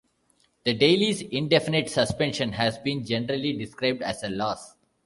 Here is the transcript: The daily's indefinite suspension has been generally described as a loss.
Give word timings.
The 0.65 0.73
daily's 0.73 1.21
indefinite 1.21 1.87
suspension 1.91 2.53
has 2.53 2.79
been 2.79 3.05
generally 3.05 3.53
described 3.55 4.01
as 4.01 4.23
a 4.23 4.29
loss. 4.29 4.73